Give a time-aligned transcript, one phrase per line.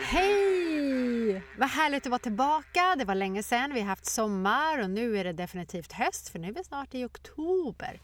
[0.00, 1.42] Hej!
[1.58, 2.96] Vad härligt att vara tillbaka.
[2.98, 3.74] Det var länge sedan.
[3.74, 6.94] Vi har haft sommar och nu är det definitivt höst för nu är vi snart
[6.94, 8.00] i oktober.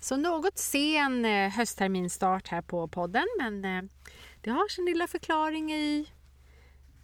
[0.00, 3.82] Så något sen eh, höstterminstart här på podden men eh,
[4.40, 6.06] det har sin lilla förklaring i...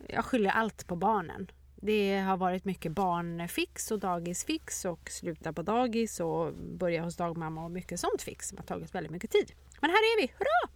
[0.08, 1.50] Jag skyller allt på barnen.
[1.76, 7.64] Det har varit mycket barnfix och dagisfix och sluta på dagis och börja hos dagmamma
[7.64, 9.52] och mycket sånt fix som har tagit väldigt mycket tid.
[9.80, 10.72] Men här är vi, hurra!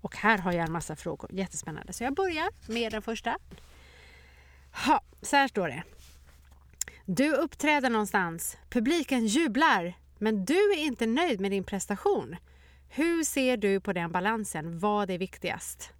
[0.00, 1.92] Och här har jag en massa frågor, jättespännande.
[1.92, 3.38] Så jag börjar med den första.
[4.86, 5.82] Ha, så här står det.
[7.04, 12.36] Du uppträder någonstans, publiken jublar, men du är inte nöjd med din prestation.
[12.88, 14.78] Hur ser du på den balansen?
[14.78, 15.92] Vad är viktigast?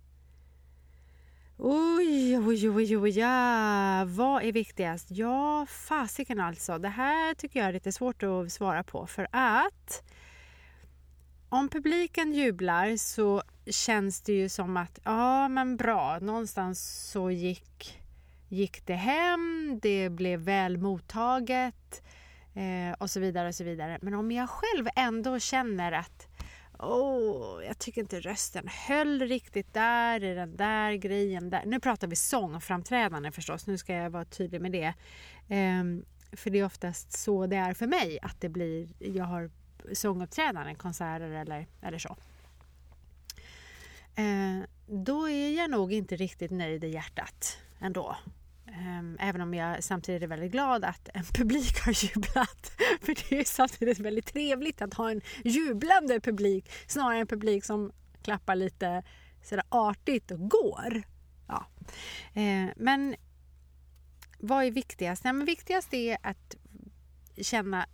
[1.57, 4.05] Oj, oj, oj, oj, ja.
[4.07, 5.11] Vad är viktigast?
[5.11, 6.79] Ja, fasiken alltså.
[6.79, 10.03] Det här tycker jag är lite svårt att svara på för att
[11.51, 18.03] om publiken jublar så känns det ju som att ja, men bra, någonstans så gick,
[18.49, 22.03] gick det hem, det blev väl mottaget
[22.55, 23.99] eh, och så vidare och så vidare.
[24.03, 26.29] Men om jag själv ändå känner att
[26.79, 31.51] oh, jag tycker inte rösten höll riktigt där i den där grejen.
[31.51, 31.63] Där.
[31.67, 34.95] Nu pratar vi sångframträdande förstås, nu ska jag vara tydlig med det.
[35.81, 39.51] Um, för det är oftast så det är för mig, att det blir, jag har
[39.93, 42.17] sånguppträdanden, konserter eller, eller så.
[44.15, 48.17] Eh, då är jag nog inte riktigt nöjd i hjärtat ändå.
[48.67, 52.73] Ehm, även om jag samtidigt är väldigt glad att en publik har jublat.
[53.01, 57.65] För det är samtidigt väldigt trevligt att ha en jublande publik snarare än en publik
[57.65, 59.03] som klappar lite
[59.43, 61.03] sådär artigt och går.
[61.49, 61.67] Ja.
[62.35, 63.17] Eh, men
[64.39, 65.25] vad är viktigast?
[65.25, 66.57] Nej, men viktigast är att
[67.37, 67.87] känna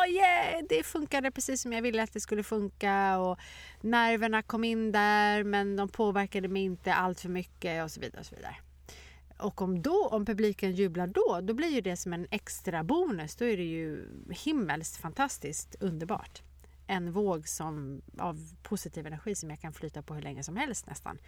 [0.00, 3.38] Oh yeah, det funkade precis som jag ville att det skulle funka och
[3.80, 8.20] nerverna kom in där men de påverkade mig inte allt för mycket och så vidare.
[8.20, 8.56] Och så vidare.
[9.38, 13.36] Och om, då, om publiken jublar då, då blir ju det som en extra bonus.
[13.36, 16.42] Då är det ju himmelskt fantastiskt underbart.
[16.86, 20.86] En våg som, av positiv energi som jag kan flyta på hur länge som helst
[20.86, 21.18] nästan.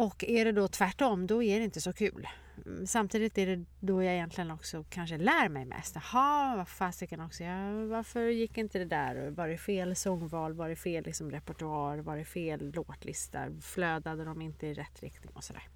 [0.00, 2.28] Och är det då tvärtom, då är det inte så kul.
[2.66, 5.94] Mm, samtidigt är det då jag egentligen också kanske lär mig mest.
[5.94, 9.30] Jaha, vad fasiken också, ja, varför gick inte det där?
[9.30, 10.52] Var det fel sångval?
[10.52, 11.98] Var det fel liksom, repertoar?
[11.98, 13.46] Var det fel låtlista?
[13.62, 15.32] Flödade de inte i rätt riktning?
[15.34, 15.68] Och sådär.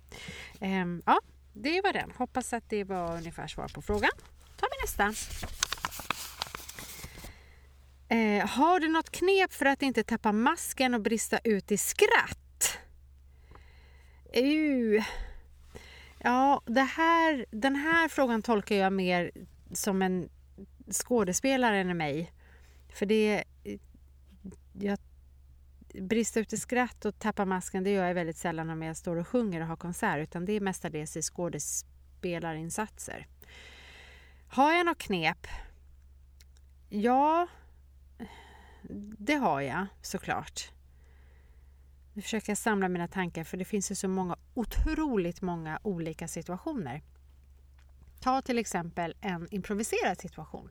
[0.61, 1.21] Ehm, ja,
[1.53, 2.11] det var den.
[2.17, 4.11] Hoppas att det var ungefär svar på frågan.
[4.57, 5.15] tar vi nästa.
[8.09, 12.44] Ehm, har du något knep för att inte tappa masken och brista ut i skratt?
[14.37, 15.05] Uh.
[16.19, 19.31] Ja, det här, den här frågan tolkar jag mer
[19.73, 20.29] som en
[20.93, 22.33] skådespelare än mig.
[22.89, 23.45] För det...
[24.73, 24.99] Jag
[26.01, 29.17] brista ut i skratt och tappa masken det gör jag väldigt sällan om jag står
[29.17, 33.27] och sjunger och har konsert utan det är mestadels i skådespelarinsatser.
[34.49, 35.47] Har jag något knep?
[36.89, 37.47] Ja,
[39.19, 40.74] det har jag såklart.
[42.17, 46.29] Nu försöker jag samla mina tankar för det finns ju så många, otroligt många olika
[46.29, 47.03] situationer.
[48.21, 50.71] Ta till exempel en improviserad situation.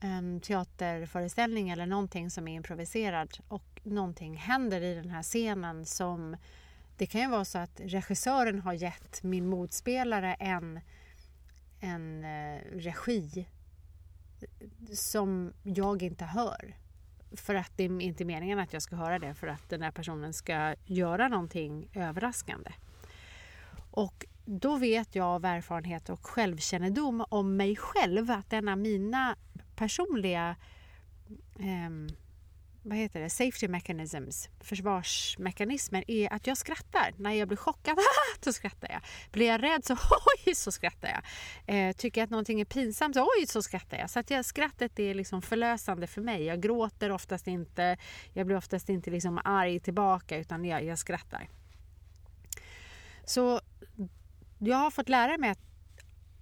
[0.00, 6.36] En teaterföreställning eller någonting som är improviserad och någonting händer i den här scenen som
[6.96, 10.80] det kan ju vara så att regissören har gett min motspelare en,
[11.80, 13.46] en eh, regi
[14.92, 16.74] som jag inte hör
[17.36, 19.90] för att det är inte meningen att jag ska höra det för att den här
[19.90, 22.70] personen ska göra någonting överraskande.
[23.90, 29.36] Och då vet jag av erfarenhet och självkännedom om mig själv att denna mina
[29.76, 30.56] personliga
[31.58, 32.14] eh,
[32.86, 37.14] vad heter det, safety mechanisms, försvarsmekanismer, är att jag skrattar.
[37.16, 37.98] När jag blir chockad,
[38.44, 39.00] så skrattar jag.
[39.32, 39.94] Blir jag rädd så
[40.46, 41.88] oj, så skrattar jag.
[41.88, 44.10] Eh, tycker jag att någonting är pinsamt, så oj, så skrattar jag.
[44.10, 46.44] Så att jag, skrattet är liksom förlösande för mig.
[46.44, 47.96] Jag gråter oftast inte,
[48.32, 51.48] jag blir oftast inte liksom arg tillbaka, utan jag, jag skrattar.
[53.24, 53.60] Så
[54.58, 55.64] jag har fått lära mig att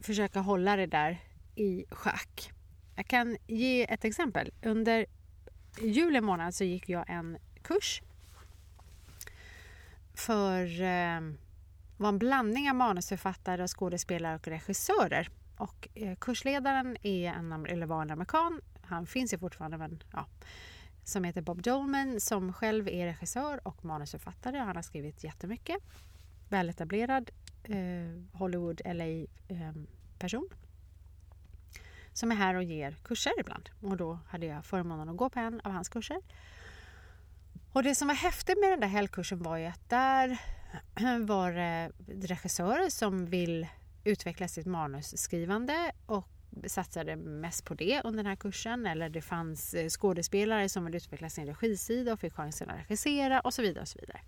[0.01, 1.19] försöka hålla det där
[1.55, 2.53] i schack.
[2.97, 4.51] Jag kan ge ett exempel.
[4.63, 5.07] Under
[5.81, 8.03] juli månad så gick jag en kurs
[10.15, 11.21] för eh,
[11.97, 15.29] var en blandning av manusförfattare, skådespelare och regissörer.
[15.57, 20.27] Och eh, kursledaren är en, eller var en amerikan, han finns ju fortfarande men ja,
[21.05, 24.59] som heter Bob Dolman som själv är regissör och manusförfattare.
[24.59, 25.77] Han har skrivit jättemycket.
[26.49, 27.31] Väletablerad
[27.65, 30.49] eh, Hollywood LA-person.
[30.51, 30.62] Ehm, eh,
[32.13, 33.71] som är här och ger kurser ibland.
[33.81, 36.21] Och då hade jag förmånen att gå på en av hans kurser.
[37.73, 40.39] Och det som var häftigt med den där helgkursen var ju att där
[41.27, 41.91] var det
[42.27, 43.67] regissörer som vill
[44.05, 46.29] utveckla sitt manusskrivande och
[46.67, 48.87] satsade mest på det under den här kursen.
[48.87, 53.41] Eller det fanns eh, skådespelare som ville utveckla sin regisida och fick chansen att regissera
[53.41, 53.83] och så vidare.
[53.83, 54.21] Och så vidare.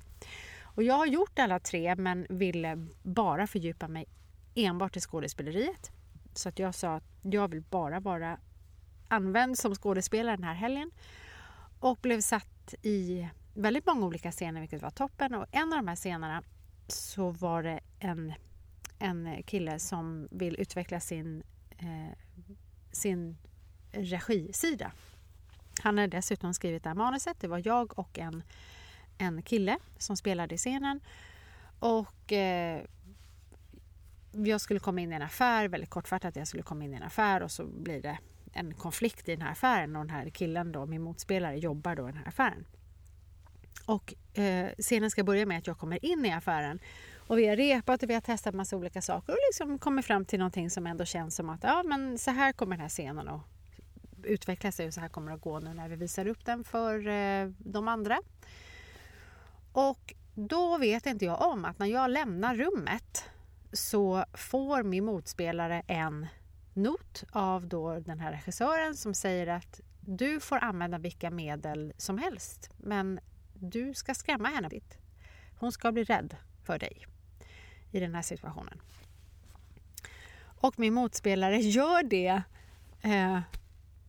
[0.63, 4.07] Och jag har gjort alla tre men ville bara fördjupa mig
[4.55, 5.91] enbart i skådespeleriet.
[6.39, 8.39] Så att jag sa att jag vill bara vara
[9.09, 10.91] använd som skådespelare den här helgen.
[11.81, 15.35] Och blev satt i väldigt många olika scener vilket var toppen.
[15.35, 16.43] Och en av de här scenerna
[16.89, 18.33] så var det en,
[18.99, 21.43] en kille som vill utveckla sin,
[21.79, 22.19] eh,
[22.93, 23.37] sin
[23.93, 24.93] regisida.
[25.83, 27.41] Han har dessutom skrivit det här manuset.
[27.41, 28.43] Det var jag och en,
[29.19, 31.01] en kille som spelade i scenen.
[31.79, 32.83] Och eh,
[34.37, 37.03] jag skulle komma in i en affär, väldigt kortfattat, jag skulle komma in i en
[37.03, 38.19] affär och så blir det
[38.53, 42.09] en konflikt i den här affären och den här killen då, min motspelare, jobbar då
[42.09, 42.65] i den här affären.
[43.87, 46.79] Och eh, scenen ska börja med att jag kommer in i affären
[47.27, 50.25] och vi har repat och vi har testat massa olika saker och liksom kommer fram
[50.25, 53.29] till någonting som ändå känns som att ja, men så här kommer den här scenen
[53.29, 53.41] att
[54.23, 56.65] utveckla sig och så här kommer det att gå nu när vi visar upp den
[56.65, 58.21] för eh, de andra.
[59.73, 63.31] Och då vet inte jag om att när jag lämnar rummet
[63.75, 66.26] så får min motspelare en
[66.75, 72.19] not av då den här regissören som säger att du får använda vilka medel som
[72.19, 73.21] helst men
[73.55, 74.71] du ska skrämma henne.
[75.59, 77.06] Hon ska bli rädd för dig
[77.91, 78.81] i den här situationen.
[80.41, 82.43] Och min motspelare gör det
[83.03, 83.41] eh,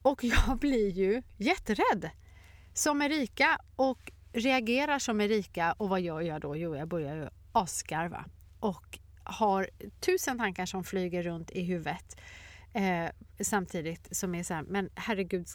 [0.01, 2.09] och jag blir ju jätterädd
[2.73, 6.55] som Erika och reagerar som Erika och vad gör jag då?
[6.55, 8.25] Jo, jag börjar ju asgarva
[8.59, 9.69] och har
[9.99, 12.17] tusen tankar som flyger runt i huvudet
[12.73, 15.47] eh, samtidigt som är så här, men herregud,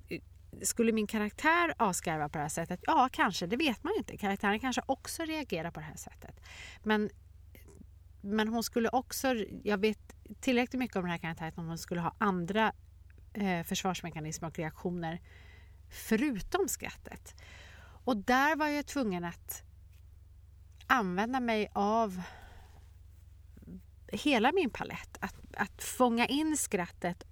[0.62, 2.81] skulle min karaktär avskarva på det här sättet?
[2.87, 4.17] Ja, kanske, det vet man ju inte.
[4.17, 6.40] Karaktären kanske också reagerar på det här sättet.
[6.82, 7.11] Men,
[8.20, 12.00] men hon skulle också, jag vet tillräckligt mycket om den här karaktären om hon skulle
[12.00, 12.73] ha andra
[13.32, 15.20] eh, försvarsmekanismer och reaktioner
[15.88, 17.34] förutom skrattet.
[18.05, 19.62] Och där var jag tvungen att
[20.87, 22.23] använda mig av
[24.12, 25.18] hela min palett.
[25.20, 27.24] Att, att fånga in skrattet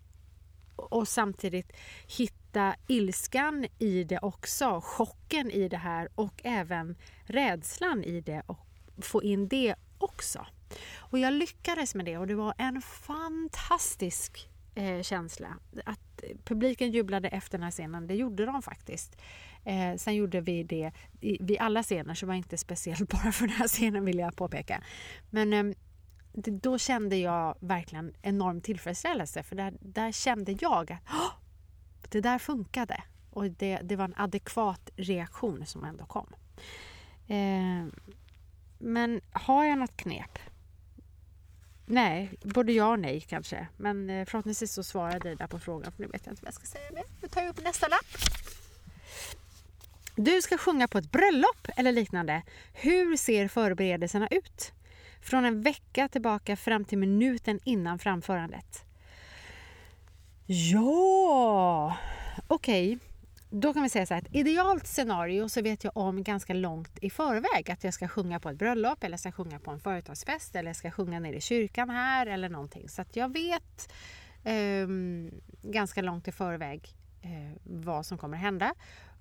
[0.77, 1.73] och samtidigt
[2.19, 8.59] hitta ilskan i det också, chocken i det här och även rädslan i det och
[8.99, 10.47] få in det också.
[10.97, 15.59] Och jag lyckades med det och det var en fantastisk eh, känsla.
[15.85, 19.17] Att publiken jublade efter den här scenen, det gjorde de faktiskt.
[19.65, 23.33] Eh, sen gjorde vi det i, vid alla scener, så det var inte speciellt bara
[23.33, 24.83] för den här scenen vill jag påpeka.
[25.31, 25.77] Men eh,
[26.33, 30.99] då kände jag verkligen enorm tillfredsställelse för där, där kände jag
[32.03, 36.35] att det där funkade och det, det var en adekvat reaktion som ändå kom.
[37.27, 37.87] Eh,
[38.79, 40.39] men har jag något knep?
[41.87, 43.69] Nej, både ja och nej kanske.
[43.77, 46.49] Men eh, förhoppningsvis så svarade jag där på frågan för nu vet jag inte vad
[46.49, 47.05] jag ska säga mer.
[47.23, 48.07] Nu tar jag upp nästa lapp.
[50.17, 52.43] Du ska sjunga på ett bröllop eller liknande.
[52.73, 54.73] Hur ser förberedelserna ut?
[55.21, 58.85] Från en vecka tillbaka fram till minuten innan framförandet.
[60.47, 61.97] Ja,
[62.47, 62.95] okej.
[62.95, 63.09] Okay.
[63.51, 66.99] Då kan vi säga så här, ett idealt scenario så vet jag om ganska långt
[67.01, 70.57] i förväg att jag ska sjunga på ett bröllop eller ska sjunga på en företagsfest
[70.57, 72.89] eller ska sjunga nere i kyrkan här eller någonting.
[72.89, 73.93] Så att jag vet
[74.45, 74.89] eh,
[75.63, 76.89] ganska långt i förväg
[77.23, 78.75] eh, vad som kommer hända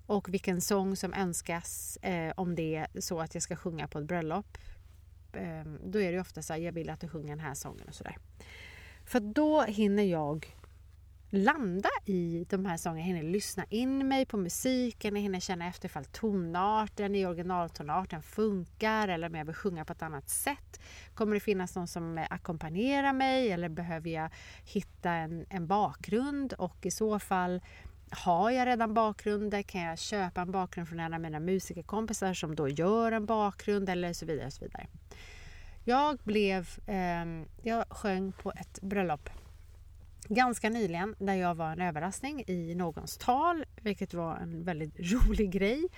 [0.06, 3.98] och vilken sång som önskas eh, om det är så att jag ska sjunga på
[3.98, 4.58] ett bröllop
[5.38, 7.88] Ehm, då är det ofta så här, jag vill att du sjunger den här sången
[7.88, 8.16] och sådär.
[9.04, 10.58] För då hinner jag
[11.30, 13.00] landa i de här sångerna.
[13.00, 18.22] Jag hinner lyssna in mig på musiken, jag hinner känna efter ifall tonarten i originaltonarten
[18.22, 20.80] funkar eller om jag vill sjunga på ett annat sätt.
[21.14, 24.30] Kommer det finnas någon som ackompanjerar mig eller behöver jag
[24.64, 27.60] hitta en, en bakgrund och i så fall
[28.10, 29.62] har jag redan bakgrunder?
[29.62, 33.88] Kan jag köpa en bakgrund från en av mina musikerkompisar som då gör en bakgrund
[33.88, 34.46] eller så vidare.
[34.46, 34.86] Och så vidare.
[35.88, 37.24] Jag blev, eh,
[37.62, 39.30] jag sjöng på ett bröllop
[40.28, 45.50] ganska nyligen där jag var en överraskning i någons tal, vilket var en väldigt rolig
[45.50, 45.88] grej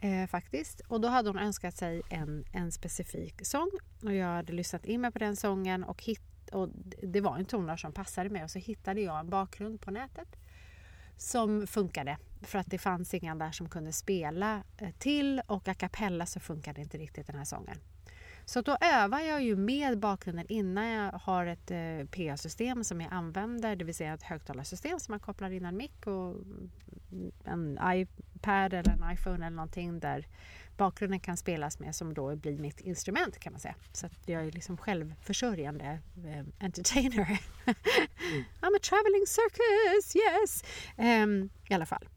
[0.00, 0.80] eh, faktiskt.
[0.80, 3.70] Och då hade hon önskat sig en, en specifik sång
[4.02, 6.20] och jag hade lyssnat in mig på den sången och, hit,
[6.52, 6.68] och
[7.02, 10.36] det var en tonart som passade mig och så hittade jag en bakgrund på nätet
[11.16, 15.74] som funkade för att det fanns ingen där som kunde spela eh, till och a
[15.74, 17.78] cappella så funkade inte riktigt den här sången.
[18.48, 23.12] Så då övar jag ju med bakgrunden innan jag har ett eh, PA-system som jag
[23.12, 26.36] använder, det vill säga ett högtalarsystem som man kopplar in en mick och
[27.44, 30.26] en iPad eller en iPhone eller någonting där
[30.76, 33.74] bakgrunden kan spelas med som då blir mitt instrument kan man säga.
[33.92, 37.24] Så att jag är liksom självförsörjande eh, entertainer.
[38.60, 40.64] I'm a traveling circus, yes!
[40.96, 42.08] Um, I alla fall.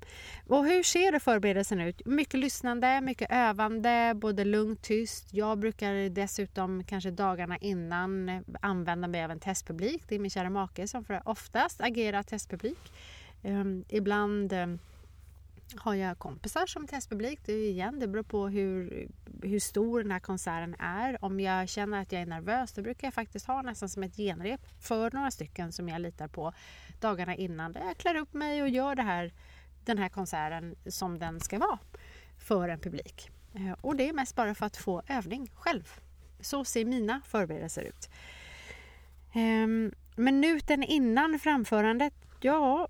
[0.47, 2.05] Och hur ser förberedelsen ut?
[2.05, 5.33] Mycket lyssnande, mycket övande, både lugnt, tyst.
[5.33, 10.03] Jag brukar dessutom kanske dagarna innan använda mig av en testpublik.
[10.07, 12.93] Det är min kära make som för oftast agerar testpublik.
[13.43, 14.79] Um, ibland um,
[15.77, 17.39] har jag kompisar som testpublik.
[17.45, 19.07] Det, igen, det beror på hur,
[19.43, 21.25] hur stor den här konserten är.
[21.25, 24.15] Om jag känner att jag är nervös då brukar jag faktiskt ha nästan som ett
[24.15, 26.53] genrep för några stycken som jag litar på
[26.99, 27.71] dagarna innan.
[27.71, 29.33] Där jag klär upp mig och gör det här,
[29.85, 31.79] den här konserten som den ska vara
[32.37, 33.29] för en publik.
[33.53, 35.93] Eh, och det är mest bara för att få övning själv.
[36.39, 38.09] Så ser mina förberedelser ut.
[39.33, 42.87] Ehm, Minuten innan framförandet, ja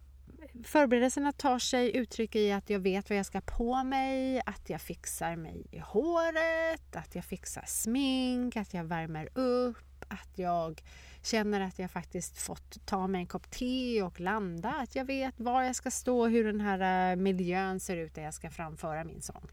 [0.63, 4.81] Förberedelserna tar sig uttryck i att jag vet vad jag ska på mig, att jag
[4.81, 10.83] fixar mig i håret, att jag fixar smink, att jag värmer upp, att jag
[11.21, 15.39] känner att jag faktiskt fått ta mig en kopp te och landa, att jag vet
[15.39, 19.03] var jag ska stå, hur den här eh, miljön ser ut där jag ska framföra
[19.03, 19.49] min sång.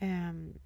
[0.00, 0.60] Um,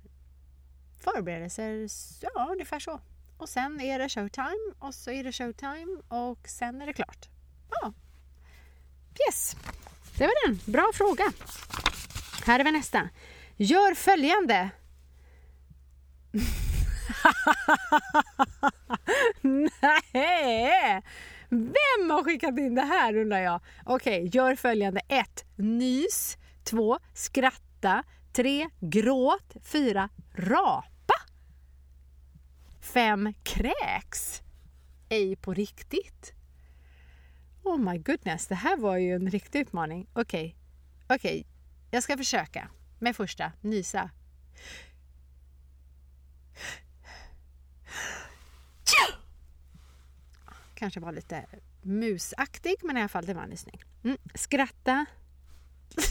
[0.98, 1.88] förberedelser,
[2.20, 3.00] ja ungefär så.
[3.36, 7.28] Och sen är det showtime och så är det showtime och sen är det klart.
[7.70, 7.92] Ja,
[9.28, 9.56] Yes,
[10.18, 10.60] det var den.
[10.64, 11.32] Bra fråga.
[12.46, 13.08] Här är vi nästa.
[13.56, 14.70] Gör följande.
[20.12, 21.02] Nej!
[21.48, 23.60] Vem har skickat in det här undrar jag?
[23.84, 25.00] Okej, okay, gör följande.
[25.08, 25.44] 1.
[25.56, 26.36] Nys.
[26.64, 26.98] 2.
[27.14, 28.02] Skratta.
[28.32, 28.68] 3.
[28.80, 29.56] Gråt.
[29.64, 30.08] 4.
[30.34, 31.14] Rapa.
[32.80, 33.34] 5.
[33.42, 34.42] Kräks.
[35.08, 36.35] Ej på riktigt.
[37.66, 40.08] Oh my goodness, det här var ju en riktig utmaning.
[40.12, 40.54] Okej, okay.
[41.16, 41.44] okej, okay.
[41.90, 44.10] jag ska försöka med första, nysa.
[50.74, 51.46] Kanske var lite
[51.82, 53.82] musaktig, men i alla fall det var en nysning.
[54.04, 54.16] Mm.
[54.34, 55.06] Skratta.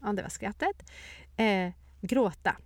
[0.00, 0.90] ja, det var skrattet.
[1.36, 2.56] Eh, gråta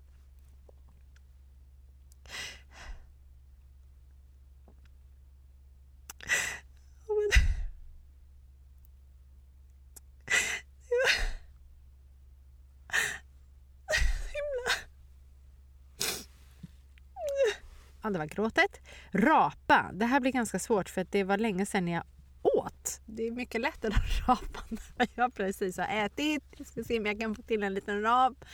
[18.04, 18.80] ja, det var gråtet.
[19.12, 22.04] Rapa, det här blir ganska svårt för det var länge sedan jag
[22.42, 23.00] åt.
[23.06, 24.60] Det är mycket lättare att rapa
[24.96, 26.44] när jag precis har ätit.
[26.56, 28.44] Jag ska se om jag kan få till en liten rap.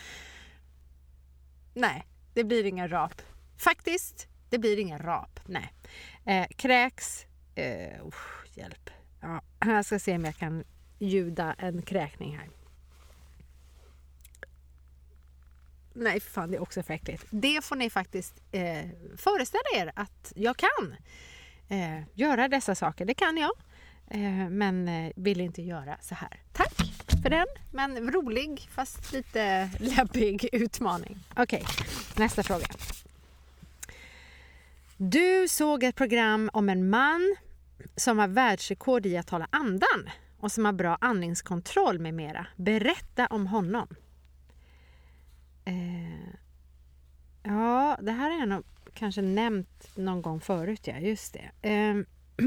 [1.74, 3.22] Nej, det blir ingen rap.
[3.60, 5.40] Faktiskt, det blir ingen rap.
[5.46, 5.72] Nej.
[6.24, 7.26] Eh, kräks.
[7.54, 8.14] Eh, oh,
[8.54, 8.90] hjälp.
[9.20, 10.64] Ja, jag ska se om jag kan
[10.98, 12.48] ljuda en kräkning här.
[15.92, 17.24] Nej, fan, det är också för äckligt.
[17.30, 20.96] Det får ni faktiskt eh, föreställa er att jag kan
[21.68, 23.04] eh, göra dessa saker.
[23.04, 23.52] Det kan jag,
[24.10, 26.42] eh, men eh, vill inte göra så här.
[26.52, 26.74] Tack
[27.22, 31.18] för den, men rolig fast lite läbbig utmaning.
[31.36, 31.86] Okej, okay,
[32.16, 32.66] nästa fråga.
[35.02, 37.36] Du såg ett program om en man
[37.96, 42.46] som har världsrekord i att hålla andan och som har bra andningskontroll med mera.
[42.56, 43.88] Berätta om honom.
[45.64, 46.34] Eh,
[47.42, 48.64] ja, det här har jag nog
[48.94, 50.86] kanske nämnt någon gång förut.
[50.86, 51.68] Ja, just det.
[51.68, 51.96] Eh,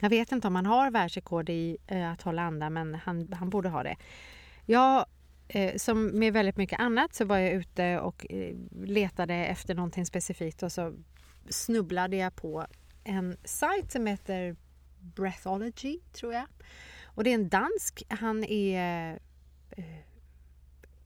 [0.00, 3.50] jag vet inte om han har världsrekord i eh, att hålla andan, men han, han
[3.50, 3.96] borde ha det.
[4.66, 5.06] Jag,
[5.52, 10.06] eh, som med väldigt mycket annat så var jag ute och eh, letade efter någonting
[10.06, 10.94] specifikt och så
[11.48, 12.66] snubblade jag på
[13.04, 14.56] en sajt som heter
[15.00, 16.46] Breathology, tror jag.
[17.04, 18.02] Och det är en dansk.
[18.08, 19.18] Han är
[19.70, 19.84] eh,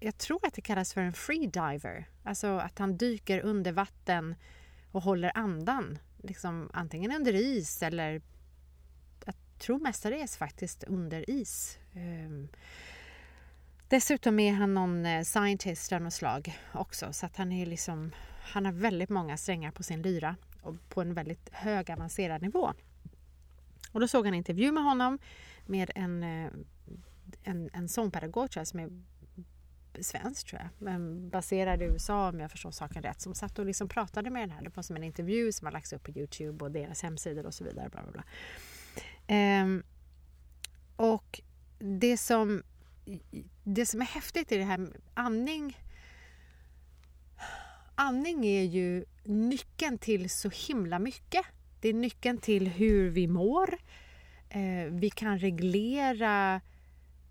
[0.01, 2.09] jag tror att det kallas för en freediver.
[2.23, 4.35] Alltså att han dyker under vatten
[4.93, 5.99] och håller andan.
[6.23, 8.23] Liksom antingen under is eller
[9.25, 11.79] jag tror mestadels faktiskt under is.
[11.93, 12.59] Eh,
[13.89, 18.13] dessutom är han någon eh, scientist av något slag också så att han är liksom
[18.43, 22.73] han har väldigt många strängar på sin lyra och på en väldigt hög avancerad nivå.
[23.93, 25.19] Och då såg han en intervju med honom
[25.67, 26.51] med en, eh,
[27.43, 28.91] en, en sångpedagog tror jag, som är
[30.03, 33.67] svensk tror jag, men baserad i USA om jag förstår saken rätt, som satt och
[33.67, 34.63] liksom pratade med den här.
[34.63, 37.55] Det var som en intervju som har lagts upp på Youtube och deras hemsidor och
[37.55, 37.89] så vidare.
[37.89, 38.25] Bla bla bla.
[39.27, 39.83] Ehm,
[40.97, 41.41] och
[41.79, 42.63] det som,
[43.65, 45.77] det som är häftigt i det här med andning
[47.97, 51.47] Andning är ju nyckeln till så himla mycket.
[51.81, 53.79] Det är nyckeln till hur vi mår.
[54.49, 56.61] Eh, vi kan reglera...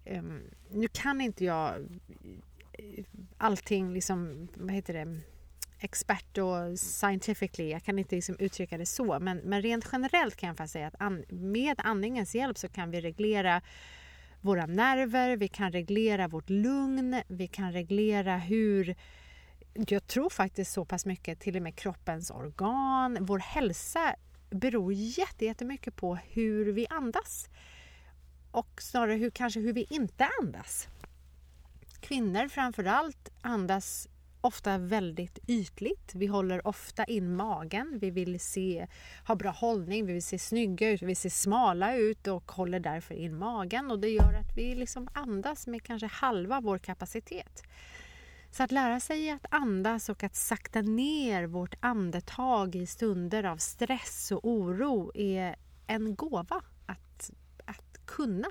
[0.06, 0.24] Eh,
[0.70, 1.76] nu kan inte jag
[2.74, 3.06] eh,
[3.38, 5.20] allting liksom, vad heter det,
[5.80, 10.56] expert och scientifically, jag kan inte liksom uttrycka det så, men, men rent generellt kan
[10.58, 13.62] jag säga att an, med andningens hjälp så kan vi reglera
[14.44, 18.96] våra nerver, vi kan reglera vårt lugn, vi kan reglera hur
[19.74, 24.16] jag tror faktiskt så pass mycket, till och med kroppens organ, vår hälsa
[24.50, 27.50] beror jättemycket på hur vi andas.
[28.52, 30.88] Och snarare hur, kanske hur vi inte andas.
[32.00, 34.08] Kvinnor framför allt andas
[34.44, 36.12] ofta väldigt ytligt.
[36.16, 37.98] Vi håller ofta in magen.
[38.02, 38.88] Vi vill se,
[39.28, 42.80] ha bra hållning, vi vill se snygga ut, vi vill se smala ut och håller
[42.80, 43.92] därför in magen.
[43.92, 47.64] Och det gör att vi liksom andas med kanske halva vår kapacitet.
[48.52, 53.58] Så att lära sig att andas och att sakta ner vårt andetag i stunder av
[53.58, 55.56] stress och oro är
[55.88, 57.32] en gåva att,
[57.66, 58.48] att kunna.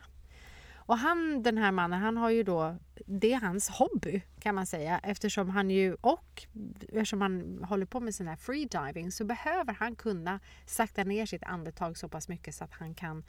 [0.74, 4.66] Och han, den här mannen, han har ju då, det är hans hobby kan man
[4.66, 6.46] säga eftersom han ju och
[6.82, 11.42] eftersom han håller på med sån här freediving så behöver han kunna sakta ner sitt
[11.42, 13.24] andetag så pass mycket så att han kan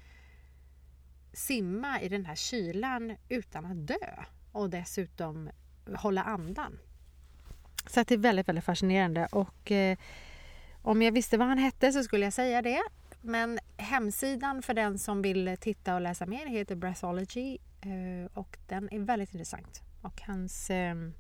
[1.33, 5.49] simma i den här kylan utan att dö och dessutom
[5.95, 6.79] hålla andan.
[7.87, 9.97] Så det är väldigt, väldigt fascinerande och eh,
[10.81, 12.81] om jag visste vad han hette så skulle jag säga det.
[13.21, 18.93] Men hemsidan för den som vill titta och läsa mer heter Breathology Eh, och den
[18.93, 19.81] är väldigt intressant.
[20.01, 20.69] Och hans...
[20.69, 21.13] Ehm,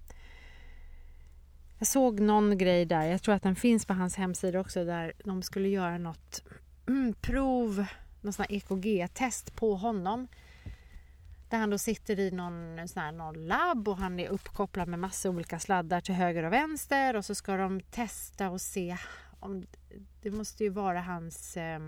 [1.79, 5.13] jag såg någon grej där, jag tror att den finns på hans hemsida också, där
[5.25, 6.43] de skulle göra något
[6.87, 7.85] mm, prov,
[8.21, 10.27] någon sån EKG-test på honom.
[11.49, 14.99] Där han då sitter i någon, sån här, någon labb och han är uppkopplad med
[14.99, 17.15] massa olika sladdar till höger och vänster.
[17.15, 18.97] Och så ska de testa och se
[19.39, 19.65] om
[20.21, 21.79] det måste ju vara hans eh,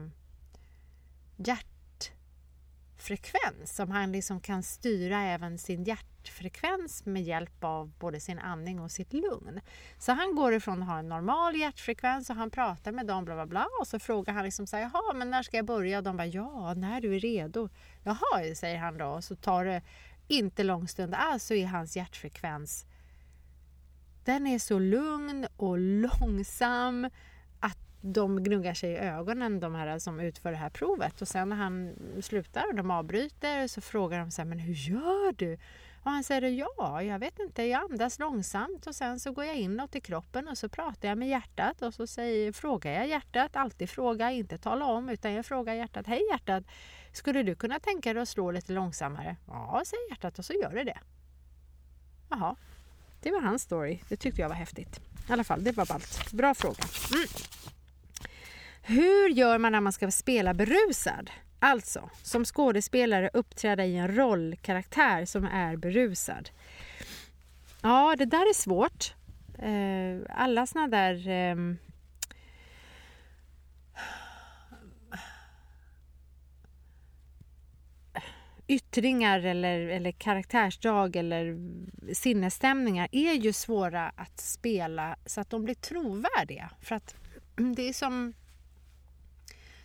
[3.10, 8.80] hjärtfrekvens som han liksom kan styra även sin hjärtfrekvens med hjälp av både sin andning
[8.80, 9.62] och sitt lugn.
[9.98, 13.36] Så han går ifrån att ha en normal hjärtfrekvens och han pratar med dem bla
[13.36, 15.98] bla bla och så frågar han liksom så här, jaha men när ska jag börja?
[15.98, 17.70] Och de bara ja, när du är redo.
[18.04, 19.82] Jaha, säger han då och så tar det
[20.28, 22.86] inte lång stund alls så är hans hjärtfrekvens
[24.26, 27.10] den är så lugn och långsam
[28.14, 31.22] de gnuggar sig i ögonen, de här som utför det här provet.
[31.22, 34.74] Och sen när han slutar och de avbryter så frågar de så här, men hur
[34.74, 35.58] gör du?
[36.04, 39.56] Och han säger ja, jag vet inte, jag andas långsamt och sen så går jag
[39.56, 43.56] inåt i kroppen och så pratar jag med hjärtat och så säger, frågar jag hjärtat,
[43.56, 46.64] alltid fråga, inte tala om, utan jag frågar hjärtat, hej hjärtat,
[47.14, 49.36] skulle du kunna tänka dig att slå lite långsammare?
[49.48, 51.00] Ja, säger hjärtat och så gör det det.
[52.30, 52.56] Jaha,
[53.22, 54.00] det var hans story.
[54.10, 55.00] Det tyckte jag var häftigt.
[55.30, 56.32] I alla fall, det var ballt.
[56.32, 56.84] Bra fråga.
[57.14, 57.28] Mm.
[58.88, 61.32] Hur gör man när man ska spela berusad?
[61.60, 66.50] Alltså, som skådespelare uppträda i en rollkaraktär som är berusad.
[67.82, 69.14] Ja, det där är svårt.
[69.60, 71.78] Eh, alla såna där ehm,
[78.68, 81.58] yttringar eller, eller karaktärsdrag eller
[82.14, 86.72] sinnesstämningar är ju svåra att spela så att de blir trovärdiga.
[86.82, 87.16] För att
[87.76, 88.34] det är som...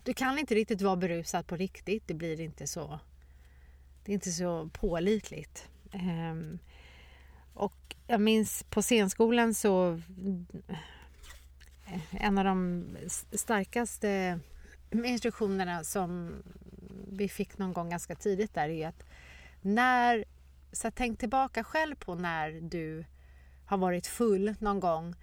[0.04, 2.02] Du kan inte riktigt vara berusad på riktigt.
[2.06, 3.00] Det blir inte så...
[4.04, 5.68] Det är inte så pålitligt.
[5.92, 6.58] Um,
[7.54, 10.00] och jag minns på scenskolan så...
[11.86, 12.86] Eh, en av de
[13.32, 14.40] starkaste
[14.90, 16.42] instruktionerna som
[17.08, 19.04] vi fick någon gång ganska tidigt där är att
[19.60, 20.24] när,
[20.72, 23.04] så tänk tillbaka själv på när du
[23.66, 25.14] har varit full någon gång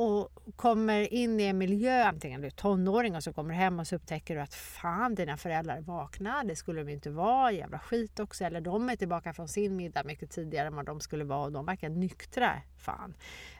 [0.00, 3.80] och kommer in i en miljö, antingen du är tonåring och så kommer du hem
[3.80, 7.52] och så upptäcker du att fan dina föräldrar är vakna, det skulle de inte vara,
[7.52, 8.44] jävla skit också.
[8.44, 11.52] Eller de är tillbaka från sin middag mycket tidigare än vad de skulle vara och
[11.52, 12.62] de verkar nyktra.
[12.76, 13.14] Fan.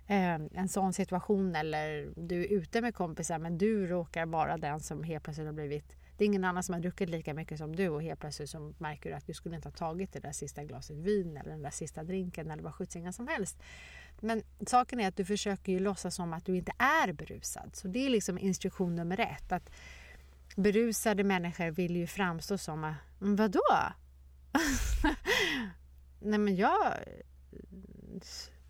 [0.06, 4.80] Eh, en sån situation eller du är ute med kompisar men du råkar vara den
[4.80, 7.76] som helt plötsligt har blivit det är ingen annan som har druckit lika mycket som
[7.76, 10.32] du och helt plötsligt så märker du att du skulle inte ha tagit det där
[10.32, 13.62] sista glaset vin eller den där sista drinken eller vad sjuttsingen som helst.
[14.20, 17.76] Men saken är att du försöker ju låtsas som att du inte är berusad.
[17.76, 19.52] Så det är liksom instruktion nummer ett.
[19.52, 19.70] Att
[20.56, 23.60] berusade människor vill ju framstå som, att, vadå?
[26.20, 26.94] Nej men jag...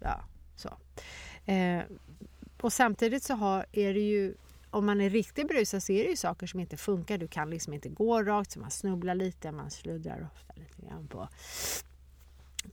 [0.00, 0.24] Ja,
[0.56, 0.68] så.
[1.52, 1.82] Eh,
[2.60, 4.34] och samtidigt så har, är det ju
[4.70, 7.18] om man är riktigt berusad så är det ju saker som inte funkar.
[7.18, 11.08] Du kan liksom inte gå rakt, så man snubblar lite, man sluddrar ofta lite grann
[11.08, 11.28] på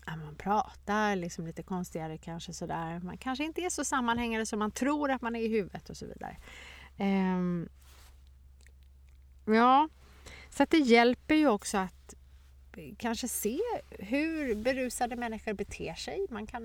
[0.06, 3.00] man pratar liksom lite konstigare kanske sådär.
[3.00, 5.98] Man kanske inte är så sammanhängande som man tror att man är i huvudet och
[5.98, 6.38] så vidare.
[6.98, 7.70] Ehm,
[9.46, 9.90] ja,
[10.50, 12.14] så att det hjälper ju också att
[12.98, 16.26] kanske se hur berusade människor beter sig.
[16.30, 16.64] Man kan,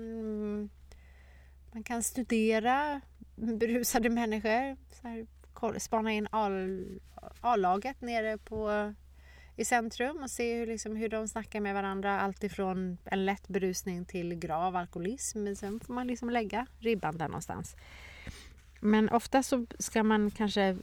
[1.71, 3.01] man kan studera
[3.35, 4.77] berusade människor.
[5.01, 6.27] Så här, spana in
[7.41, 8.93] A-laget nere på,
[9.55, 12.19] i centrum och se hur, liksom, hur de snackar med varandra.
[12.19, 15.55] Alltifrån en lätt berusning till grav alkoholism.
[15.55, 17.75] Sen får man liksom lägga ribban där någonstans.
[18.79, 20.77] Men ofta så ska man kanske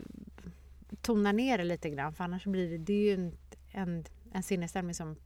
[1.02, 3.38] tona ner det lite grann för annars blir det, det är ju en,
[3.72, 5.16] en, en sinnesstämning som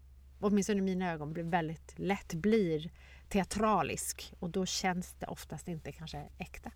[0.40, 2.90] åtminstone i mina ögon blir väldigt lätt blir
[3.28, 6.70] teatralisk och då känns det oftast inte kanske äkta.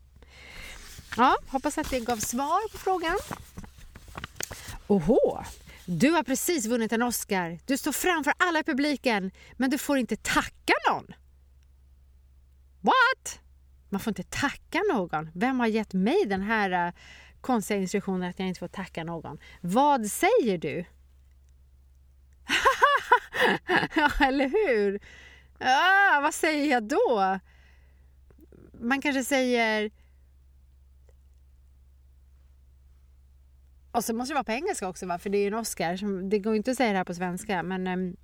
[1.17, 3.19] Ja, hoppas att det gav svar på frågan.
[4.87, 5.45] Oho!
[5.91, 7.59] Du har precis vunnit en Oscar.
[7.67, 11.15] Du står framför alla i publiken, men du får inte tacka någon.
[12.81, 13.41] What?
[13.89, 15.31] Man får inte tacka någon.
[15.35, 16.95] Vem har gett mig den här uh,
[17.41, 19.39] konstiga instruktionen att jag inte får tacka någon?
[19.61, 20.85] Vad säger du?
[23.95, 25.01] ja, eller hur?
[25.59, 27.39] Ah, vad säger jag då?
[28.81, 29.91] Man kanske säger
[33.99, 35.19] Och så måste det vara på engelska också va?
[35.19, 35.97] för det är ju en Oscar.
[35.97, 38.17] Som, det går inte att säga det här på svenska men um,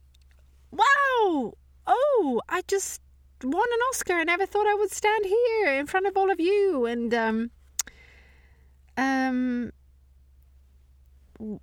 [0.70, 1.54] Wow!
[1.86, 3.02] Oh, I just
[3.42, 4.20] won an Oscar.
[4.20, 7.50] I never thought I would stand here in front of all of you and um,
[8.96, 9.72] um,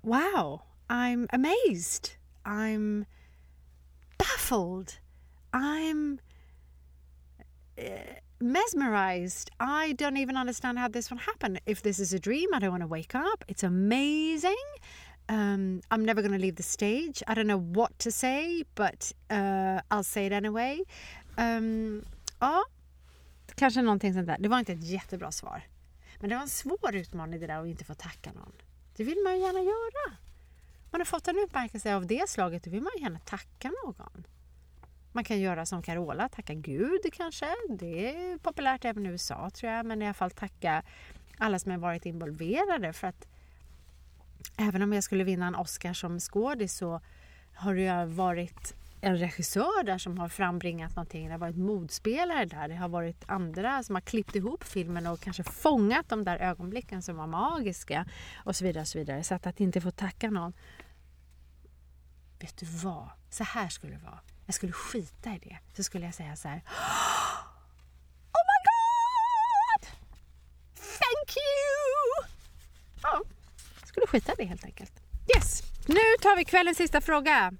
[0.02, 2.16] wow, I'm amazed.
[2.44, 3.06] I'm
[4.18, 4.98] baffled.
[5.52, 6.20] I'm
[7.78, 7.82] uh,
[8.42, 9.50] mesmerized.
[9.60, 11.60] I don't even understand how this one happened.
[11.66, 13.44] If this is a dream, I don't want to wake up.
[13.48, 14.64] It's amazing.
[15.28, 17.22] Um, I'm never going to leave the stage.
[17.26, 20.82] I don't know what to say, but uh, I'll say it anyway.
[21.38, 22.04] Um,
[22.40, 22.64] ja,
[23.54, 24.36] kanske någonting sånt där.
[24.40, 25.62] Det var inte ett jättebra svar.
[26.20, 28.52] Men det var en svår utmaning det där att inte få tacka någon.
[28.96, 30.16] Det vill man ju gärna göra.
[30.90, 34.26] Man har fått en utmärkelse av det slaget, då vill man ju gärna tacka någon.
[35.12, 37.46] Man kan göra som Carola, tacka Gud kanske.
[37.68, 40.82] Det är populärt även i USA tror jag, men i alla fall tacka
[41.38, 43.28] alla som har varit involverade för att
[44.56, 47.00] även om jag skulle vinna en Oscar som skådis så
[47.54, 51.26] har det varit en regissör där som har frambringat någonting.
[51.26, 52.68] Det har varit modspelare där.
[52.68, 57.02] Det har varit andra som har klippt ihop filmen och kanske fångat de där ögonblicken
[57.02, 58.06] som var magiska
[58.44, 58.82] och så vidare.
[58.82, 59.22] Och så vidare.
[59.22, 60.52] Så att, att inte få tacka någon.
[62.40, 63.08] Vet du vad?
[63.30, 66.48] Så här skulle det vara jag skulle skita i det, så skulle jag säga så
[66.48, 66.62] här.
[68.32, 69.88] Oh my god!
[70.74, 72.28] Thank you!
[73.02, 73.22] Ja,
[73.80, 74.92] jag skulle skita i det helt enkelt.
[75.36, 77.52] Yes, nu tar vi kvällens sista fråga.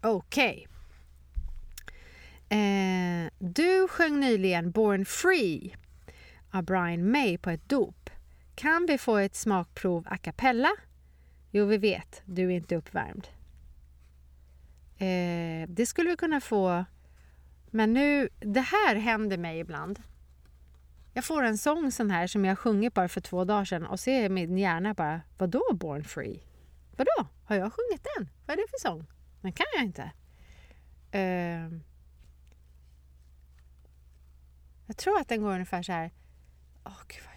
[0.00, 0.66] Okej.
[2.48, 2.58] Okay.
[2.58, 5.76] Eh, du sjöng nyligen Born Free
[6.50, 8.10] av Brian May på ett dop.
[8.54, 10.70] Kan vi få ett smakprov a cappella?
[11.50, 13.28] Jo, vi vet, du är inte uppvärmd.
[15.00, 16.84] Eh, det skulle vi kunna få.
[17.70, 20.02] Men nu, det här händer mig ibland.
[21.14, 24.00] Jag får en sång sån här som jag sjungit bara för två dagar sedan och
[24.00, 26.42] så är min hjärna bara, vadå Born Free?
[26.96, 27.28] Vadå?
[27.44, 28.28] Har jag sjungit den?
[28.46, 29.06] Vad är det för sång?
[29.40, 30.10] Den kan jag inte.
[31.10, 31.80] Eh,
[34.86, 36.10] jag tror att den går ungefär så här.
[36.84, 37.29] Åh, oh, gud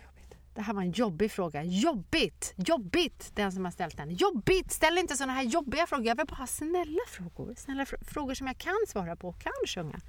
[0.56, 1.63] det här var en jobbig fråga.
[1.63, 2.54] Jobbigt!
[2.58, 3.32] Jobbigt!
[3.36, 4.16] Den som har ställt den.
[4.16, 4.72] Jobbigt!
[4.72, 6.06] Ställ inte sådana här jobbiga frågor.
[6.06, 7.54] Jag vill bara ha snälla frågor.
[7.58, 10.00] Snälla fr frågor som jag kan svara på och kan sjunga.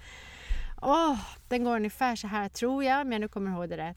[0.82, 3.76] Åh, oh, den går ungefär så här tror jag, men jag nu kommer ihåg det
[3.76, 3.96] rätt.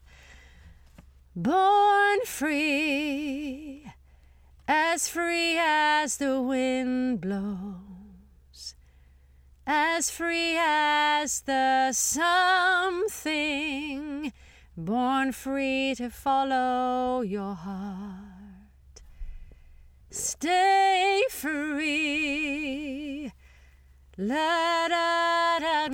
[1.32, 3.92] Born free
[4.66, 8.74] As free as the wind blows
[9.66, 13.28] As free as the something
[14.78, 19.02] born free to follow your heart.
[20.10, 22.12] Stay free.
[24.16, 25.88] La da da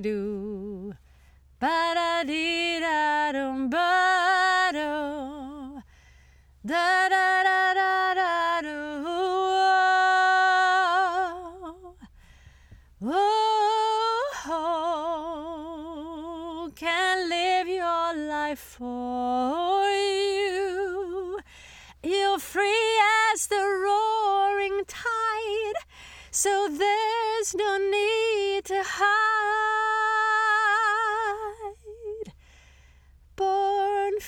[0.00, 0.94] do.
[1.60, 4.05] Ba da dee da dum ba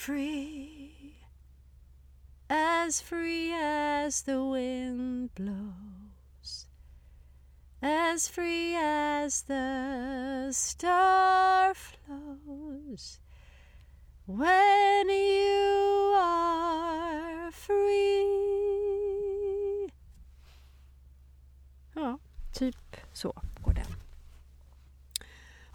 [0.09, 1.13] free,
[2.49, 6.67] as free as the wind blows,
[7.83, 13.21] as free as the star flows.
[14.25, 18.25] When you are free.
[21.95, 22.19] Ja,
[22.53, 23.35] typ så.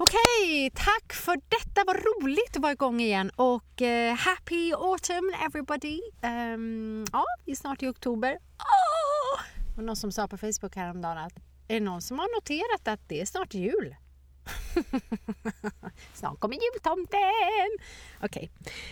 [0.04, 1.84] Okej, tack för detta.
[1.88, 6.02] Vad roligt att vara igång igen och uh, happy autumn everybody.
[6.24, 8.32] Um, ja, vi är snart i oktober.
[8.60, 9.42] Oh!
[9.70, 11.34] Det var någon som sa på Facebook häromdagen att
[11.68, 13.96] är det någon som har noterat att det är snart jul?
[16.14, 17.70] snart kommer jultomten!
[18.24, 18.52] Okej,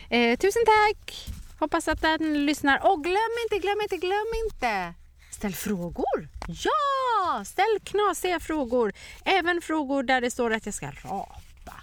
[0.09, 1.29] eh, tusen tack!
[1.59, 2.91] Hoppas att den lyssnar.
[2.91, 4.93] Och glöm inte, glöm inte, glöm inte!
[5.31, 6.27] Ställ frågor!
[6.47, 7.00] Ja!
[7.45, 8.93] Ställ knasiga frågor.
[9.25, 11.73] Även frågor där det står att jag ska rapa.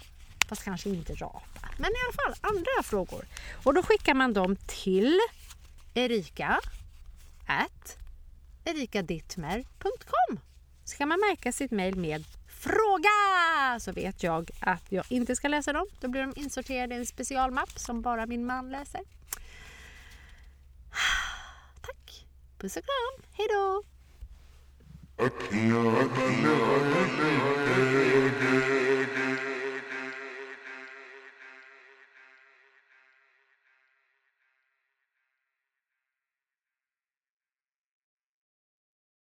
[0.49, 1.69] Fast kanske inte rapa.
[1.77, 3.25] Men i alla fall andra frågor.
[3.63, 5.19] Och då skickar man dem till
[5.93, 6.59] Erika
[7.47, 7.97] at
[8.65, 10.39] erikadittmer.com
[10.83, 13.09] så kan man märka sitt mejl med fråga
[13.79, 15.87] så vet jag att jag inte ska läsa dem.
[15.99, 19.01] Då blir de insorterade i en specialmapp som bara min man läser.
[21.81, 22.25] Tack!
[22.57, 23.23] Puss och kram!
[23.31, 23.83] Hejdå!
[25.19, 26.45] اکھیاں دل
[27.65, 29.48] گے